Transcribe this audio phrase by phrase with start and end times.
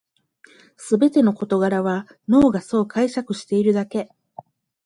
[0.77, 4.09] すべての事柄は脳がそう解釈しているだけ